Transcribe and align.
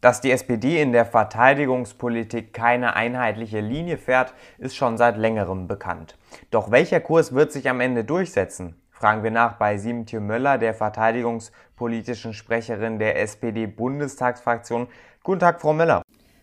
Dass 0.00 0.20
die 0.20 0.30
SPD 0.30 0.80
in 0.80 0.92
der 0.92 1.04
Verteidigungspolitik 1.04 2.52
keine 2.52 2.94
einheitliche 2.94 3.58
Linie 3.58 3.98
fährt, 3.98 4.32
ist 4.58 4.76
schon 4.76 4.96
seit 4.96 5.16
längerem 5.16 5.66
bekannt. 5.66 6.16
Doch 6.52 6.70
welcher 6.70 7.00
Kurs 7.00 7.34
wird 7.34 7.50
sich 7.50 7.68
am 7.68 7.80
Ende 7.80 8.04
durchsetzen? 8.04 8.80
Fragen 8.90 9.24
wir 9.24 9.32
nach 9.32 9.54
bei 9.54 9.76
Siemtje 9.76 10.20
Möller, 10.20 10.56
der 10.56 10.74
verteidigungspolitischen 10.74 12.32
Sprecherin 12.32 13.00
der 13.00 13.20
SPD-Bundestagsfraktion. 13.20 14.86
Guten 15.24 15.40
Tag, 15.40 15.60
Frau 15.60 15.72
Möller. 15.72 16.02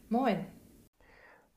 Moin. 0.10 0.46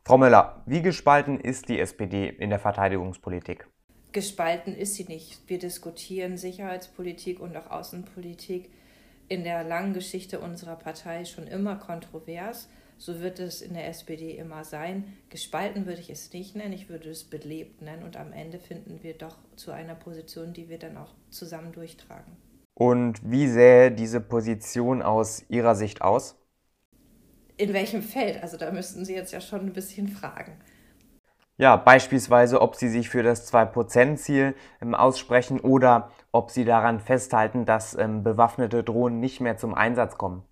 Frau 0.04 0.18
Möller, 0.18 0.62
wie 0.66 0.82
gespalten 0.82 1.40
ist 1.40 1.68
die 1.68 1.80
SPD 1.80 2.28
in 2.28 2.50
der 2.50 2.60
Verteidigungspolitik? 2.60 3.66
Gespalten 4.12 4.74
ist 4.74 4.94
sie 4.94 5.04
nicht. 5.04 5.48
Wir 5.48 5.58
diskutieren 5.58 6.36
Sicherheitspolitik 6.36 7.40
und 7.40 7.56
auch 7.56 7.70
Außenpolitik 7.72 8.70
in 9.28 9.44
der 9.44 9.64
langen 9.64 9.92
Geschichte 9.92 10.40
unserer 10.40 10.76
Partei 10.76 11.24
schon 11.24 11.46
immer 11.46 11.76
kontrovers. 11.76 12.68
So 12.96 13.20
wird 13.20 13.38
es 13.38 13.62
in 13.62 13.74
der 13.74 13.86
SPD 13.88 14.36
immer 14.36 14.64
sein. 14.64 15.16
Gespalten 15.30 15.86
würde 15.86 16.00
ich 16.00 16.10
es 16.10 16.32
nicht 16.32 16.56
nennen, 16.56 16.72
ich 16.72 16.88
würde 16.88 17.10
es 17.10 17.24
belebt 17.24 17.80
nennen. 17.80 18.02
Und 18.02 18.16
am 18.16 18.32
Ende 18.32 18.58
finden 18.58 19.02
wir 19.02 19.14
doch 19.14 19.36
zu 19.54 19.70
einer 19.70 19.94
Position, 19.94 20.52
die 20.52 20.68
wir 20.68 20.78
dann 20.78 20.96
auch 20.96 21.14
zusammen 21.30 21.72
durchtragen. 21.72 22.36
Und 22.74 23.20
wie 23.28 23.48
sähe 23.48 23.92
diese 23.92 24.20
Position 24.20 25.02
aus 25.02 25.44
Ihrer 25.48 25.74
Sicht 25.74 26.00
aus? 26.00 26.36
In 27.56 27.72
welchem 27.72 28.02
Feld? 28.02 28.42
Also 28.42 28.56
da 28.56 28.70
müssten 28.70 29.04
Sie 29.04 29.14
jetzt 29.14 29.32
ja 29.32 29.40
schon 29.40 29.60
ein 29.60 29.72
bisschen 29.72 30.08
fragen. 30.08 30.58
Ja, 31.60 31.74
beispielsweise, 31.74 32.60
ob 32.62 32.76
Sie 32.76 32.88
sich 32.88 33.08
für 33.08 33.24
das 33.24 33.52
2%-Ziel 33.52 34.54
ähm, 34.80 34.94
aussprechen 34.94 35.58
oder 35.58 36.12
ob 36.30 36.52
Sie 36.52 36.64
daran 36.64 37.00
festhalten, 37.00 37.66
dass 37.66 37.96
ähm, 37.98 38.22
bewaffnete 38.22 38.84
Drohnen 38.84 39.18
nicht 39.18 39.40
mehr 39.40 39.56
zum 39.56 39.74
Einsatz 39.74 40.16
kommen. 40.16 40.44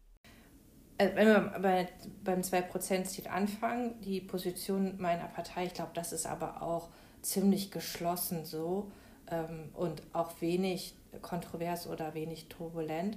Also 0.98 1.14
wenn 1.14 1.28
wir 1.28 1.54
bei, 1.62 1.88
beim 2.24 2.40
2%-Ziel 2.40 3.28
anfangen, 3.28 4.00
die 4.00 4.20
Position 4.20 4.96
meiner 4.98 5.28
Partei, 5.28 5.66
ich 5.66 5.74
glaube, 5.74 5.92
das 5.94 6.12
ist 6.12 6.26
aber 6.26 6.60
auch 6.60 6.88
ziemlich 7.22 7.70
geschlossen 7.70 8.44
so 8.44 8.90
ähm, 9.30 9.70
und 9.74 10.02
auch 10.12 10.32
wenig 10.40 10.96
kontrovers 11.22 11.86
oder 11.86 12.14
wenig 12.14 12.48
turbulent 12.48 13.16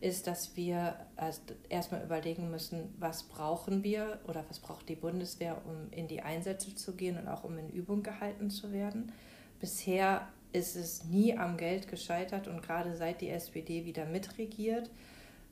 ist, 0.00 0.26
dass 0.26 0.56
wir 0.56 0.96
erstmal 1.68 2.02
überlegen 2.02 2.50
müssen, 2.50 2.94
was 2.98 3.24
brauchen 3.24 3.84
wir 3.84 4.18
oder 4.26 4.44
was 4.48 4.58
braucht 4.58 4.88
die 4.88 4.96
Bundeswehr, 4.96 5.60
um 5.66 5.92
in 5.92 6.08
die 6.08 6.22
Einsätze 6.22 6.74
zu 6.74 6.94
gehen 6.94 7.18
und 7.18 7.28
auch 7.28 7.44
um 7.44 7.58
in 7.58 7.68
Übung 7.68 8.02
gehalten 8.02 8.50
zu 8.50 8.72
werden. 8.72 9.12
Bisher 9.60 10.26
ist 10.52 10.74
es 10.74 11.04
nie 11.04 11.36
am 11.36 11.56
Geld 11.56 11.86
gescheitert 11.86 12.48
und 12.48 12.62
gerade 12.62 12.96
seit 12.96 13.20
die 13.20 13.28
SPD 13.28 13.84
wieder 13.84 14.06
mitregiert, 14.06 14.90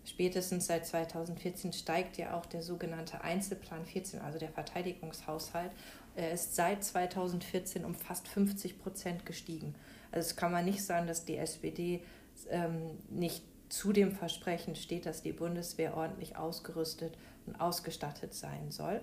spätestens 0.04 0.66
seit 0.66 0.86
2014 0.86 1.74
steigt 1.74 2.16
ja 2.16 2.34
auch 2.34 2.46
der 2.46 2.62
sogenannte 2.62 3.20
Einzelplan 3.20 3.84
14, 3.84 4.20
also 4.20 4.38
der 4.38 4.50
Verteidigungshaushalt. 4.50 5.70
Er 6.16 6.32
ist 6.32 6.56
seit 6.56 6.82
2014 6.82 7.84
um 7.84 7.94
fast 7.94 8.26
50 8.26 8.78
Prozent 8.80 9.26
gestiegen. 9.26 9.74
Also 10.10 10.30
es 10.30 10.36
kann 10.36 10.50
man 10.50 10.64
nicht 10.64 10.82
sagen, 10.82 11.06
dass 11.06 11.26
die 11.26 11.36
SPD 11.36 12.02
ähm, 12.48 12.98
nicht 13.10 13.44
zu 13.68 13.92
dem 13.92 14.12
Versprechen 14.12 14.76
steht, 14.76 15.06
dass 15.06 15.22
die 15.22 15.32
Bundeswehr 15.32 15.96
ordentlich 15.96 16.36
ausgerüstet 16.36 17.16
und 17.46 17.60
ausgestattet 17.60 18.34
sein 18.34 18.70
soll. 18.70 19.00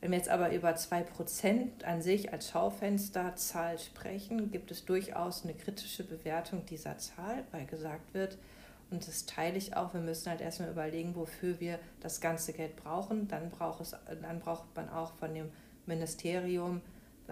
Wenn 0.00 0.10
wir 0.10 0.18
jetzt 0.18 0.30
aber 0.30 0.52
über 0.52 0.70
2% 0.70 1.84
an 1.84 2.02
sich 2.02 2.32
als 2.32 2.50
Schaufensterzahl 2.50 3.78
sprechen, 3.78 4.50
gibt 4.50 4.72
es 4.72 4.84
durchaus 4.84 5.44
eine 5.44 5.54
kritische 5.54 6.02
Bewertung 6.02 6.66
dieser 6.66 6.98
Zahl, 6.98 7.44
weil 7.52 7.66
gesagt 7.66 8.12
wird, 8.12 8.36
und 8.90 9.06
das 9.08 9.24
teile 9.24 9.56
ich 9.56 9.74
auch, 9.74 9.94
wir 9.94 10.00
müssen 10.00 10.28
halt 10.28 10.42
erstmal 10.42 10.70
überlegen, 10.70 11.14
wofür 11.14 11.58
wir 11.60 11.78
das 12.00 12.20
ganze 12.20 12.52
Geld 12.52 12.76
brauchen. 12.76 13.26
Dann 13.26 13.48
braucht, 13.48 13.80
es, 13.80 13.96
dann 14.20 14.40
braucht 14.40 14.64
man 14.76 14.90
auch 14.90 15.14
von 15.14 15.34
dem 15.34 15.50
Ministerium 15.86 16.82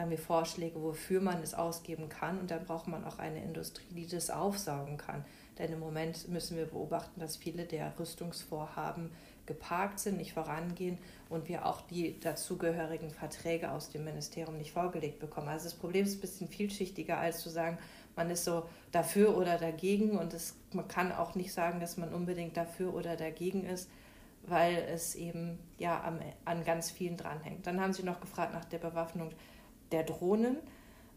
sagen 0.00 0.10
wir, 0.10 0.18
Vorschläge, 0.18 0.82
wofür 0.82 1.20
man 1.20 1.42
es 1.42 1.52
ausgeben 1.52 2.08
kann. 2.08 2.38
Und 2.38 2.50
dann 2.50 2.64
braucht 2.64 2.88
man 2.88 3.04
auch 3.04 3.18
eine 3.18 3.44
Industrie, 3.44 3.92
die 3.92 4.06
das 4.06 4.30
aufsaugen 4.30 4.96
kann. 4.96 5.26
Denn 5.58 5.74
im 5.74 5.78
Moment 5.78 6.26
müssen 6.28 6.56
wir 6.56 6.64
beobachten, 6.64 7.20
dass 7.20 7.36
viele 7.36 7.66
der 7.66 7.92
Rüstungsvorhaben 7.98 9.10
geparkt 9.44 9.98
sind, 9.98 10.16
nicht 10.16 10.32
vorangehen 10.32 10.96
und 11.28 11.48
wir 11.48 11.66
auch 11.66 11.82
die 11.82 12.18
dazugehörigen 12.18 13.10
Verträge 13.10 13.72
aus 13.72 13.90
dem 13.90 14.04
Ministerium 14.04 14.56
nicht 14.56 14.72
vorgelegt 14.72 15.18
bekommen. 15.18 15.48
Also 15.48 15.64
das 15.64 15.74
Problem 15.74 16.06
ist 16.06 16.14
ein 16.14 16.20
bisschen 16.22 16.48
vielschichtiger, 16.48 17.18
als 17.18 17.40
zu 17.40 17.50
sagen, 17.50 17.76
man 18.16 18.30
ist 18.30 18.44
so 18.44 18.64
dafür 18.92 19.36
oder 19.36 19.58
dagegen 19.58 20.16
und 20.16 20.32
es, 20.32 20.56
man 20.72 20.88
kann 20.88 21.12
auch 21.12 21.34
nicht 21.34 21.52
sagen, 21.52 21.78
dass 21.78 21.98
man 21.98 22.14
unbedingt 22.14 22.56
dafür 22.56 22.94
oder 22.94 23.16
dagegen 23.16 23.66
ist, 23.66 23.90
weil 24.46 24.76
es 24.76 25.14
eben 25.14 25.58
ja 25.78 26.02
am, 26.02 26.20
an 26.46 26.64
ganz 26.64 26.90
vielen 26.90 27.18
dranhängt. 27.18 27.66
Dann 27.66 27.80
haben 27.82 27.92
Sie 27.92 28.02
noch 28.02 28.20
gefragt 28.20 28.54
nach 28.54 28.64
der 28.64 28.78
Bewaffnung 28.78 29.32
der 29.92 30.04
Drohnen. 30.04 30.58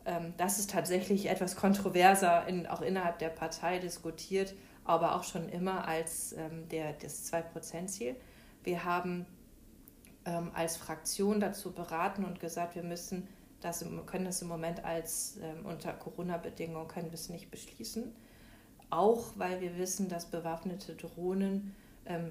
Ähm, 0.06 0.34
das 0.38 0.60
ist 0.60 0.72
tatsächlich 0.72 1.30
etwas 1.30 1.56
kontroverser, 1.56 2.48
in, 2.48 2.68
auch 2.68 2.82
innerhalb 2.82 3.20
der 3.20 3.30
Partei 3.30 3.80
diskutiert, 3.80 4.54
aber 4.84 5.16
auch 5.16 5.24
schon 5.24 5.50
immer 5.50 5.88
als 5.88 6.34
ähm, 6.34 6.68
der, 6.70 6.94
das 6.94 7.32
2-Prozent-Ziel. 7.32 8.16
Wir 8.64 8.84
haben 8.84 9.26
ähm, 10.26 10.52
als 10.54 10.78
Fraktion 10.78 11.40
dazu 11.40 11.72
beraten 11.72 12.26
und 12.26 12.40
gesagt, 12.40 12.76
wir 12.76 12.84
müssen 12.84 13.28
das, 13.62 13.86
können 14.08 14.26
das 14.26 14.42
im 14.42 14.50
Moment 14.50 14.84
als 14.84 15.40
unter 15.64 15.94
Corona-Bedingungen 15.94 16.90
können 16.90 17.12
wir 17.12 17.14
es 17.14 17.30
nicht 17.30 17.50
beschließen. 17.50 18.14
Auch 18.90 19.32
weil 19.38 19.62
wir 19.62 19.78
wissen, 19.78 20.10
dass 20.10 20.26
bewaffnete 20.26 20.96
Drohnen 20.96 21.74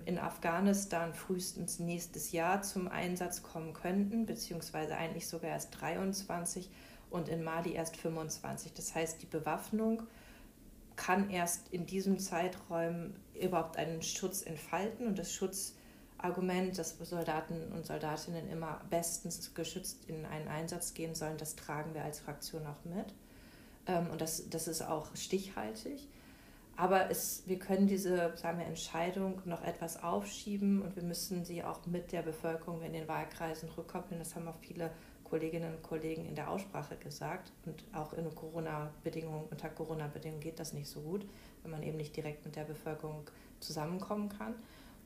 in 0.05 0.19
Afghanistan 0.19 1.15
frühestens 1.15 1.79
nächstes 1.79 2.33
Jahr 2.33 2.63
zum 2.63 2.89
Einsatz 2.89 3.43
kommen 3.43 3.73
könnten, 3.73 4.27
beziehungsweise 4.27 4.97
eigentlich 4.97 5.27
sogar 5.27 5.51
erst 5.51 5.81
23 5.81 6.69
und 7.09 7.29
in 7.29 7.43
Mali 7.43 7.73
erst 7.73 7.97
25. 7.97 8.75
Das 8.75 8.95
heißt, 8.95 9.23
die 9.23 9.27
Bewaffnung 9.27 10.03
kann 10.97 11.31
erst 11.31 11.73
in 11.73 11.87
diesem 11.87 12.19
Zeitraum 12.19 13.15
überhaupt 13.41 13.77
einen 13.79 14.03
Schutz 14.03 14.43
entfalten 14.43 15.07
und 15.07 15.19
das 15.19 15.33
Schutzargument, 15.33 16.79
dass 16.79 16.99
Soldaten 16.99 17.73
und 17.73 17.87
Soldatinnen 17.87 18.51
immer 18.51 18.81
bestens 18.91 19.55
geschützt 19.55 20.05
in 20.07 20.27
einen 20.27 20.49
Einsatz 20.49 20.93
gehen 20.93 21.15
sollen, 21.15 21.39
das 21.39 21.57
tragen 21.57 21.95
wir 21.95 22.05
als 22.05 22.21
Fraktion 22.21 22.67
auch 22.67 22.85
mit. 22.85 23.15
Ähm, 23.87 24.11
und 24.11 24.21
das, 24.21 24.49
das 24.51 24.69
ist 24.69 24.83
auch 24.83 25.17
stichhaltig. 25.17 26.09
Aber 26.77 27.11
es, 27.11 27.43
wir 27.47 27.59
können 27.59 27.87
diese 27.87 28.33
sagen 28.37 28.59
wir, 28.59 28.67
Entscheidung 28.67 29.41
noch 29.45 29.63
etwas 29.63 30.03
aufschieben 30.03 30.83
und 30.83 30.97
wir 30.97 31.03
müssen 31.03 31.45
sie 31.45 31.63
auch 31.63 31.85
mit 31.87 32.13
der 32.13 32.23
Bevölkerung 32.23 32.83
in 32.83 32.93
den 32.93 33.07
Wahlkreisen 33.09 33.69
rückkoppeln. 33.69 34.19
Das 34.19 34.35
haben 34.35 34.49
auch 34.49 34.59
viele 34.61 34.91
Kolleginnen 35.25 35.75
und 35.75 35.83
Kollegen 35.83 36.27
in 36.27 36.35
der 36.35 36.51
Aussprache 36.51 36.97
gesagt. 36.97 37.53
Und 37.67 37.85
auch 37.95 38.13
in 38.15 38.35
Corona-Bedingungen, 38.35 39.47
unter 39.51 39.69
Corona-Bedingungen 39.69 40.41
geht 40.41 40.59
das 40.59 40.73
nicht 40.73 40.89
so 40.89 41.01
gut, 41.01 41.27
wenn 41.63 41.71
man 41.71 41.83
eben 41.83 41.97
nicht 41.97 42.17
direkt 42.17 42.45
mit 42.45 42.57
der 42.57 42.65
Bevölkerung 42.65 43.31
zusammenkommen 43.61 44.29
kann. 44.29 44.55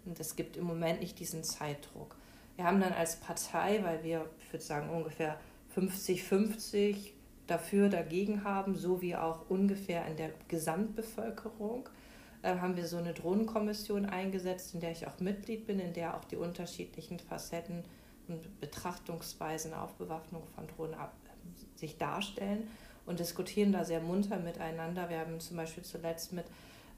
Und 0.05 0.19
es 0.21 0.37
gibt 0.37 0.57
im 0.57 0.65
Moment 0.65 1.01
nicht 1.01 1.19
diesen 1.19 1.43
Zeitdruck. 1.43 2.17
Wir 2.55 2.65
haben 2.65 2.81
dann 2.81 2.93
als 2.93 3.17
Partei, 3.17 3.83
weil 3.85 4.03
wir, 4.03 4.29
ich 4.41 4.53
würde 4.53 4.65
sagen, 4.65 4.91
ungefähr 4.91 5.39
50-50 5.77 7.13
dafür, 7.47 7.89
dagegen 7.89 8.45
haben, 8.45 8.77
so 8.77 9.03
wie 9.03 9.17
auch 9.17 9.49
ungefähr 9.49 10.07
in 10.07 10.17
der 10.17 10.31
Gesamtbevölkerung, 10.49 11.89
äh, 12.43 12.57
haben 12.57 12.77
wir 12.77 12.87
so 12.87 12.97
eine 12.97 13.13
Drohnenkommission 13.13 14.07
eingesetzt, 14.07 14.75
in 14.75 14.81
der 14.81 14.93
ich 14.93 15.07
auch 15.07 15.19
Mitglied 15.21 15.67
bin, 15.67 15.79
in 15.79 15.93
der 15.93 16.17
auch 16.17 16.25
die 16.25 16.37
unterschiedlichen 16.37 17.19
Facetten 17.19 17.85
und 18.29 18.61
Betrachtungsweisen 18.61 19.75
auf 19.75 19.95
Bewaffnung 19.95 20.43
von 20.55 20.67
Drohnen 20.67 20.95
ab, 20.95 21.15
äh, 21.25 21.79
sich 21.79 21.99
darstellen 21.99 22.69
und 23.07 23.21
diskutieren 23.21 23.73
da 23.73 23.85
sehr 23.85 24.01
munter 24.01 24.39
miteinander. 24.39 25.09
Wir 25.09 25.21
haben 25.21 25.39
zum 25.41 25.57
Beispiel 25.57 25.85
zuletzt 25.85 26.33
mit 26.33 26.47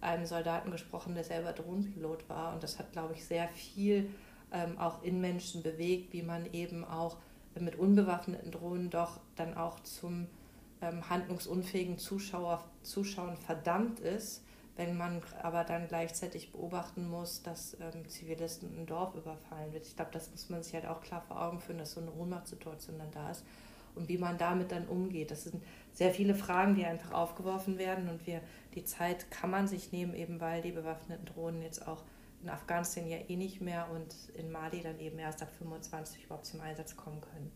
einem 0.00 0.26
Soldaten 0.26 0.70
gesprochen, 0.70 1.14
der 1.14 1.24
selber 1.24 1.52
Drohnenpilot 1.52 2.28
war 2.28 2.54
und 2.54 2.62
das 2.62 2.78
hat, 2.78 2.92
glaube 2.92 3.14
ich, 3.14 3.24
sehr 3.24 3.48
viel 3.48 4.08
ähm, 4.52 4.78
auch 4.78 5.02
in 5.02 5.20
Menschen 5.20 5.62
bewegt, 5.62 6.12
wie 6.12 6.22
man 6.22 6.50
eben 6.52 6.84
auch 6.84 7.16
mit 7.60 7.76
unbewaffneten 7.76 8.50
Drohnen 8.50 8.90
doch 8.90 9.20
dann 9.36 9.56
auch 9.56 9.80
zum 9.80 10.26
ähm, 10.80 11.08
handlungsunfähigen 11.08 11.98
Zuschauer, 11.98 12.64
Zuschauen 12.82 13.36
verdammt 13.36 14.00
ist, 14.00 14.42
wenn 14.76 14.96
man 14.96 15.22
aber 15.42 15.64
dann 15.64 15.88
gleichzeitig 15.88 16.52
beobachten 16.52 17.08
muss, 17.08 17.42
dass 17.42 17.76
ähm, 17.80 18.08
Zivilisten 18.08 18.78
ein 18.78 18.86
Dorf 18.86 19.14
überfallen 19.14 19.72
wird. 19.72 19.86
Ich 19.86 19.96
glaube, 19.96 20.12
das 20.12 20.30
muss 20.30 20.48
man 20.50 20.62
sich 20.62 20.74
halt 20.74 20.86
auch 20.86 21.00
klar 21.00 21.20
vor 21.22 21.40
Augen 21.40 21.60
führen, 21.60 21.78
dass 21.78 21.92
so 21.92 22.00
eine 22.00 22.12
Ohnmachtssituation 22.12 22.98
dann 22.98 23.10
da 23.10 23.30
ist 23.30 23.44
und 23.96 24.08
wie 24.08 24.18
man 24.18 24.38
damit 24.38 24.70
dann 24.70 24.86
umgeht. 24.86 25.30
Das 25.32 25.44
sind 25.44 25.62
sehr 25.92 26.12
viele 26.12 26.34
Fragen, 26.34 26.76
die 26.76 26.84
einfach 26.84 27.12
aufgeworfen 27.12 27.78
werden 27.78 28.08
und 28.08 28.26
wir 28.26 28.40
die 28.74 28.84
Zeit 28.84 29.30
kann 29.32 29.50
man 29.50 29.66
sich 29.66 29.90
nehmen, 29.90 30.14
eben 30.14 30.40
weil 30.40 30.62
die 30.62 30.70
bewaffneten 30.70 31.26
Drohnen 31.26 31.62
jetzt 31.62 31.86
auch 31.86 32.04
in 32.42 32.50
Afghanistan 32.50 33.06
ja 33.06 33.18
eh 33.28 33.36
nicht 33.36 33.60
mehr 33.60 33.88
und 33.90 34.14
in 34.34 34.50
Mali 34.50 34.82
dann 34.82 34.98
eben 35.00 35.18
erst 35.18 35.42
ab 35.42 35.50
25 35.58 36.24
überhaupt 36.24 36.46
zum 36.46 36.60
Einsatz 36.60 36.96
kommen 36.96 37.20
können. 37.20 37.50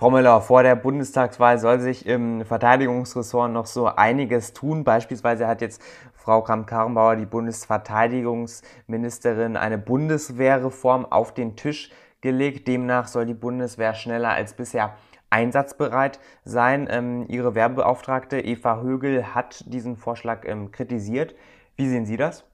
Frau 0.00 0.10
Müller, 0.10 0.40
vor 0.40 0.62
der 0.62 0.76
Bundestagswahl 0.76 1.58
soll 1.58 1.78
sich 1.78 2.06
im 2.06 2.46
Verteidigungsressort 2.46 3.52
noch 3.52 3.66
so 3.66 3.84
einiges 3.86 4.54
tun. 4.54 4.82
Beispielsweise 4.82 5.46
hat 5.46 5.60
jetzt 5.60 5.82
Frau 6.14 6.40
Kramp-Karrenbauer, 6.40 7.16
die 7.16 7.26
Bundesverteidigungsministerin, 7.26 9.58
eine 9.58 9.76
Bundeswehrreform 9.76 11.04
auf 11.04 11.34
den 11.34 11.54
Tisch 11.54 11.90
gelegt. 12.22 12.66
Demnach 12.66 13.08
soll 13.08 13.26
die 13.26 13.34
Bundeswehr 13.34 13.94
schneller 13.94 14.30
als 14.30 14.54
bisher 14.54 14.96
einsatzbereit 15.28 16.18
sein. 16.44 16.88
Ähm, 16.90 17.26
ihre 17.28 17.54
Werbebeauftragte 17.54 18.40
Eva 18.40 18.80
Högel 18.80 19.34
hat 19.34 19.70
diesen 19.70 19.96
Vorschlag 19.96 20.46
ähm, 20.46 20.72
kritisiert. 20.72 21.34
Wie 21.76 21.88
sehen 21.88 22.06
Sie 22.06 22.16
das? 22.16 22.49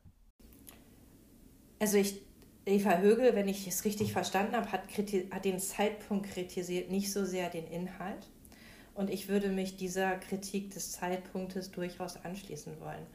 Also 1.78 1.98
ich, 1.98 2.22
Eva 2.64 2.98
Högel, 2.98 3.34
wenn 3.34 3.48
ich 3.48 3.66
es 3.66 3.84
richtig 3.84 4.12
verstanden 4.12 4.56
habe, 4.56 4.72
hat, 4.72 4.82
hat 5.30 5.44
den 5.44 5.58
Zeitpunkt 5.58 6.30
kritisiert, 6.30 6.90
nicht 6.90 7.12
so 7.12 7.24
sehr 7.24 7.50
den 7.50 7.66
Inhalt. 7.66 8.28
Und 8.94 9.10
ich 9.10 9.28
würde 9.28 9.50
mich 9.50 9.76
dieser 9.76 10.16
Kritik 10.16 10.70
des 10.70 10.92
Zeitpunktes 10.92 11.70
durchaus 11.70 12.16
anschließen 12.24 12.80
wollen. 12.80 13.06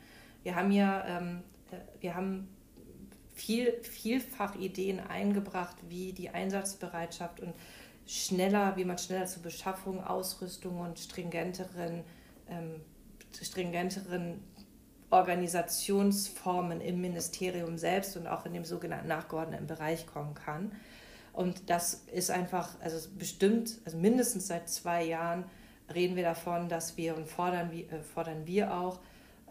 Wir 0.44 0.56
haben 0.56 0.72
ja, 0.72 1.06
ähm, 1.08 1.42
äh, 1.72 1.78
wir 2.02 2.16
haben 2.16 2.48
viel, 3.34 3.74
vielfach 3.82 4.56
Ideen 4.56 5.00
eingebracht, 5.00 5.76
wie 5.90 6.14
die 6.14 6.30
Einsatzbereitschaft 6.30 7.40
und 7.40 7.54
schneller, 8.06 8.78
wie 8.78 8.86
man 8.86 8.98
schneller 8.98 9.26
zur 9.26 9.42
Beschaffung, 9.42 10.04
Ausrüstung 10.04 10.80
und 10.80 11.00
stringenteren, 11.00 12.04
ähm, 12.48 12.82
stringenteren 13.42 14.40
Organisationsformen 15.12 16.82
im 16.82 17.02
Ministerium 17.02 17.78
selbst 17.78 18.18
und 18.18 18.28
auch 18.28 18.46
in 18.46 18.54
dem 18.54 18.66
sogenannten 18.66 19.08
nachgeordneten 19.08 19.68
Bereich 19.68 20.08
kommen 20.08 20.34
kann. 20.34 20.72
Und 21.34 21.70
das 21.70 22.06
ist 22.12 22.32
einfach, 22.32 22.70
also 22.82 23.10
bestimmt, 23.18 23.80
also 23.86 23.98
mindestens 23.98 24.48
seit 24.48 24.70
zwei 24.70 25.04
Jahren 25.04 25.46
reden 25.94 26.16
wir 26.16 26.24
davon, 26.24 26.70
dass 26.70 26.98
wir 26.98 27.16
und 27.16 27.28
fordern, 27.28 27.72
äh, 27.72 28.02
fordern 28.02 28.46
wir 28.46 28.74
auch 28.74 29.00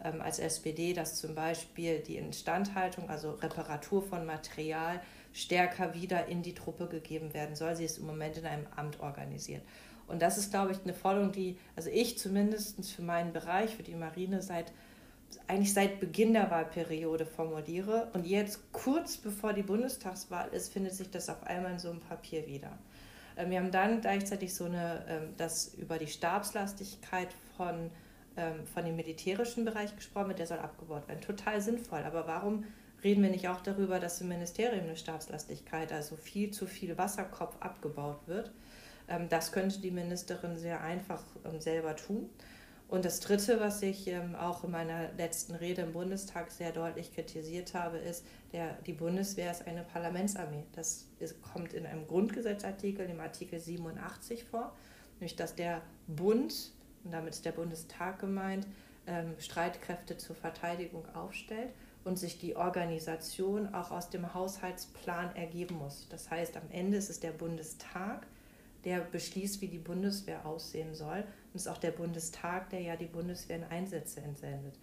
ähm, 0.03 0.21
als 0.21 0.39
SPD, 0.39 0.93
dass 0.93 1.15
zum 1.15 1.35
Beispiel 1.35 1.99
die 1.99 2.17
Instandhaltung, 2.17 3.09
also 3.09 3.31
Reparatur 3.31 4.01
von 4.01 4.25
Material, 4.25 5.01
stärker 5.33 5.93
wieder 5.93 6.25
in 6.27 6.41
die 6.41 6.53
Truppe 6.53 6.87
gegeben 6.87 7.33
werden 7.33 7.55
soll. 7.55 7.75
Sie 7.75 7.85
ist 7.85 7.99
im 7.99 8.05
Moment 8.05 8.37
in 8.37 8.45
einem 8.45 8.67
Amt 8.75 8.99
organisiert. 8.99 9.61
Und 10.07 10.21
das 10.21 10.37
ist, 10.37 10.51
glaube 10.51 10.73
ich, 10.73 10.79
eine 10.83 10.93
Forderung, 10.93 11.31
die, 11.31 11.57
also 11.75 11.89
ich 11.89 12.17
zumindest 12.17 12.91
für 12.91 13.01
meinen 13.01 13.31
Bereich, 13.31 13.75
für 13.75 13.83
die 13.83 13.95
Marine 13.95 14.41
seit 14.41 14.73
eigentlich 15.47 15.73
seit 15.73 15.99
Beginn 15.99 16.33
der 16.33 16.49
Wahlperiode 16.49 17.25
formuliere. 17.25 18.09
Und 18.13 18.25
jetzt, 18.25 18.71
kurz 18.71 19.17
bevor 19.17 19.53
die 19.53 19.63
Bundestagswahl 19.63 20.49
ist, 20.49 20.71
findet 20.71 20.93
sich 20.93 21.09
das 21.09 21.29
auf 21.29 21.43
einmal 21.43 21.73
in 21.73 21.79
so 21.79 21.89
einem 21.89 21.99
Papier 21.99 22.47
wieder. 22.47 22.77
Ähm, 23.37 23.49
wir 23.51 23.59
haben 23.59 23.71
dann 23.71 24.01
gleichzeitig 24.01 24.53
so 24.53 24.65
eine, 24.65 25.05
ähm, 25.07 25.33
das 25.37 25.73
über 25.75 25.97
die 25.97 26.07
Stabslastigkeit 26.07 27.29
von, 27.57 27.91
ähm, 28.37 28.65
von 28.73 28.85
dem 28.85 28.95
militärischen 28.95 29.65
Bereich 29.65 29.95
gesprochen, 29.95 30.35
der 30.37 30.47
soll 30.47 30.59
abgebaut 30.59 31.07
werden. 31.07 31.21
Total 31.21 31.61
sinnvoll. 31.61 32.03
Aber 32.03 32.27
warum 32.27 32.65
reden 33.03 33.23
wir 33.23 33.31
nicht 33.31 33.47
auch 33.47 33.61
darüber, 33.61 33.99
dass 33.99 34.21
im 34.21 34.27
Ministerium 34.27 34.85
eine 34.85 34.95
Stabslastigkeit, 34.95 35.91
also 35.91 36.15
viel 36.15 36.51
zu 36.51 36.67
viel 36.67 36.97
Wasserkopf 36.97 37.55
abgebaut 37.59 38.19
wird. 38.27 38.51
Das 39.29 39.51
könnte 39.51 39.79
die 39.79 39.89
Ministerin 39.89 40.55
sehr 40.55 40.81
einfach 40.81 41.23
selber 41.57 41.95
tun. 41.95 42.29
Und 42.91 43.05
das 43.05 43.21
Dritte, 43.21 43.61
was 43.61 43.81
ich 43.83 44.05
ähm, 44.07 44.35
auch 44.35 44.65
in 44.65 44.71
meiner 44.71 45.13
letzten 45.13 45.55
Rede 45.55 45.81
im 45.81 45.93
Bundestag 45.93 46.51
sehr 46.51 46.73
deutlich 46.73 47.15
kritisiert 47.15 47.73
habe, 47.73 47.97
ist, 47.97 48.25
der, 48.51 48.73
die 48.85 48.91
Bundeswehr 48.91 49.49
ist 49.49 49.65
eine 49.65 49.83
Parlamentsarmee. 49.83 50.65
Das 50.73 51.07
ist, 51.17 51.41
kommt 51.41 51.71
in 51.71 51.85
einem 51.85 52.05
Grundgesetzartikel, 52.05 53.07
dem 53.07 53.21
Artikel 53.21 53.61
87 53.61 54.43
vor, 54.43 54.75
nämlich 55.21 55.37
dass 55.37 55.55
der 55.55 55.81
Bund, 56.07 56.73
und 57.05 57.11
damit 57.11 57.33
ist 57.33 57.45
der 57.45 57.53
Bundestag 57.53 58.19
gemeint, 58.19 58.67
Streitkräfte 59.39 60.17
zur 60.17 60.35
Verteidigung 60.35 61.03
aufstellt 61.15 61.69
und 62.03 62.19
sich 62.19 62.39
die 62.39 62.55
Organisation 62.55 63.73
auch 63.73 63.91
aus 63.91 64.09
dem 64.09 64.33
Haushaltsplan 64.33 65.35
ergeben 65.35 65.77
muss. 65.77 66.07
Das 66.09 66.29
heißt, 66.29 66.57
am 66.57 66.69
Ende 66.71 66.97
ist 66.97 67.09
es 67.09 67.19
der 67.19 67.31
Bundestag, 67.31 68.27
der 68.85 69.01
beschließt, 69.01 69.61
wie 69.61 69.67
die 69.67 69.79
Bundeswehr 69.79 70.45
aussehen 70.45 70.93
soll. 70.95 71.19
Und 71.19 71.55
es 71.55 71.63
ist 71.63 71.67
auch 71.67 71.77
der 71.77 71.91
Bundestag, 71.91 72.69
der 72.69 72.81
ja 72.81 72.95
die 72.95 73.05
Bundeswehr 73.05 73.57
in 73.57 73.63
Einsätze 73.63 74.21
entsendet. 74.21 74.75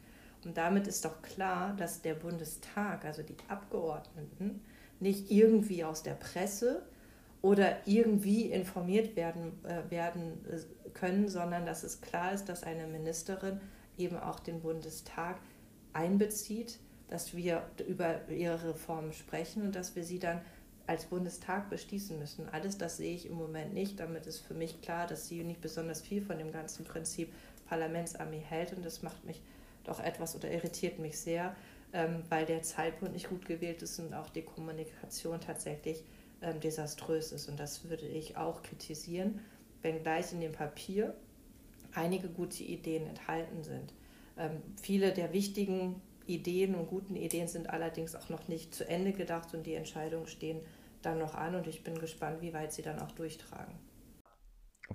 Und 0.45 0.57
damit 0.57 0.87
ist 0.87 1.05
doch 1.05 1.21
klar, 1.23 1.75
dass 1.77 2.03
der 2.03 2.15
Bundestag, 2.15 3.05
also 3.05 3.23
die 3.23 3.37
Abgeordneten, 3.49 4.63
nicht 5.01 5.31
irgendwie 5.31 5.85
aus 5.85 6.03
der 6.03 6.15
Presse 6.15 6.87
oder 7.43 7.87
irgendwie 7.87 8.51
informiert 8.51 9.17
werden, 9.17 9.65
äh, 9.65 9.91
werden 9.91 10.45
äh, 10.47 10.91
können, 10.91 11.29
sondern 11.29 11.67
dass 11.67 11.83
es 11.83 12.01
klar 12.01 12.33
ist, 12.33 12.49
dass 12.49 12.63
eine 12.63 12.87
Ministerin 12.87 13.61
eben 13.97 14.17
auch 14.17 14.41
den 14.41 14.61
Bundestag 14.61 15.39
einbezieht 15.93 16.79
dass 17.09 17.35
wir 17.35 17.63
über 17.87 18.29
ihre 18.29 18.71
Reformen 18.71 19.13
sprechen 19.13 19.63
und 19.63 19.75
dass 19.75 19.97
wir 19.97 20.05
sie 20.05 20.19
dann 20.19 20.41
als 20.89 21.05
Bundestag 21.05 21.69
beschließen 21.69 22.19
müssen. 22.19 22.49
Alles 22.49 22.79
das 22.79 22.97
sehe 22.97 23.15
ich 23.15 23.27
im 23.27 23.35
Moment 23.35 23.75
nicht. 23.75 24.01
Damit 24.01 24.27
ist 24.27 24.41
für 24.41 24.55
mich 24.55 24.81
klar, 24.81 25.07
dass 25.07 25.29
sie 25.29 25.45
nicht 25.45 25.61
besonders 25.61 26.01
viel 26.01 26.23
von 26.23 26.39
dem 26.39 26.51
ganzen 26.51 26.85
Prinzip 26.85 27.33
Parlamentsarmee 27.69 28.41
hält 28.41 28.73
und 28.73 28.85
das 28.85 29.03
macht 29.03 29.25
mich 29.25 29.43
doch 29.85 30.01
etwas 30.01 30.35
oder 30.35 30.51
irritiert 30.51 30.99
mich 30.99 31.19
sehr, 31.19 31.55
ähm, 31.93 32.23
weil 32.31 32.47
der 32.47 32.63
Zeitpunkt 32.63 33.13
nicht 33.15 33.29
gut 33.29 33.45
gewählt 33.45 33.83
ist 33.83 33.99
und 33.99 34.15
auch 34.15 34.31
die 34.31 34.43
Kommunikation 34.43 35.41
tatsächlich 35.41 36.03
ähm, 36.41 36.59
desaströs 36.61 37.33
ist. 37.33 37.49
Und 37.49 37.61
das 37.61 37.85
würde 37.85 38.07
ich 38.07 38.39
auch 38.39 38.63
kritisieren, 38.63 39.41
wenngleich 39.83 40.33
in 40.33 40.41
dem 40.41 40.53
Papier 40.53 41.15
einige 41.93 42.29
gute 42.29 42.65
Ideen 42.65 43.07
enthalten 43.07 43.63
sind. 43.63 43.93
Ähm, 44.39 44.63
viele 44.81 45.13
der 45.13 45.35
wichtigen 45.35 46.01
Ideen 46.27 46.75
und 46.75 46.89
guten 46.89 47.17
Ideen 47.17 47.49
sind 47.49 47.71
allerdings 47.71 48.15
auch 48.15 48.29
noch 48.29 48.49
nicht 48.49 48.75
zu 48.75 48.87
Ende 48.89 49.13
gedacht 49.13 49.55
und 49.55 49.67
die 49.67 49.75
Entscheidungen 49.75 50.27
stehen 50.27 50.61
dann 51.03 51.19
noch 51.19 51.35
an 51.35 51.55
und 51.55 51.67
ich 51.67 51.85
bin 51.85 51.99
gespannt, 51.99 52.41
wie 52.41 52.53
weit 52.55 52.73
sie 52.73 52.83
dann 52.83 52.99
auch 53.01 53.13
durchtragen. 53.13 53.75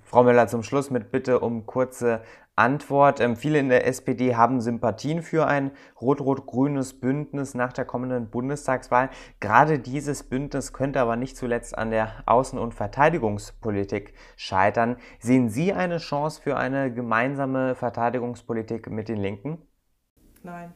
Frau 0.02 0.24
Müller, 0.24 0.48
zum 0.48 0.62
Schluss 0.62 0.90
mit 0.90 1.12
Bitte 1.12 1.38
um 1.38 1.66
kurze 1.66 2.22
Antwort. 2.56 3.20
Ähm, 3.20 3.36
viele 3.36 3.58
in 3.58 3.68
der 3.68 3.86
SPD 3.86 4.34
haben 4.34 4.60
Sympathien 4.60 5.22
für 5.22 5.46
ein 5.46 5.70
rot-rot-grünes 6.00 7.00
Bündnis 7.00 7.54
nach 7.54 7.72
der 7.72 7.84
kommenden 7.84 8.28
Bundestagswahl. 8.28 9.10
Gerade 9.40 9.78
dieses 9.78 10.24
Bündnis 10.24 10.72
könnte 10.72 11.00
aber 11.00 11.16
nicht 11.16 11.36
zuletzt 11.36 11.76
an 11.76 11.90
der 11.90 12.24
Außen- 12.26 12.58
und 12.58 12.74
Verteidigungspolitik 12.74 14.14
scheitern. 14.36 14.96
Sehen 15.20 15.48
Sie 15.48 15.72
eine 15.72 15.98
Chance 15.98 16.42
für 16.42 16.56
eine 16.56 16.92
gemeinsame 16.92 17.74
Verteidigungspolitik 17.74 18.90
mit 18.90 19.08
den 19.08 19.18
Linken? 19.18 19.62
Nein. 20.42 20.72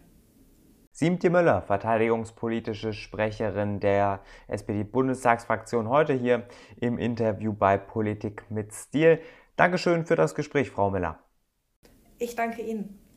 Siemtje 0.99 1.31
Müller, 1.31 1.63
verteidigungspolitische 1.63 2.93
Sprecherin 2.93 3.79
der 3.79 4.19
SPD-Bundestagsfraktion, 4.49 5.89
heute 5.89 6.13
hier 6.13 6.49
im 6.81 6.99
Interview 6.99 7.53
bei 7.53 7.79
Politik 7.79 8.43
mit 8.51 8.73
Stil. 8.73 9.21
Dankeschön 9.55 10.07
für 10.07 10.17
das 10.17 10.35
Gespräch, 10.35 10.73
Frau 10.73 10.91
Müller. 10.91 11.21
Ich 12.19 12.35
danke 12.35 12.63
Ihnen. 12.63 12.99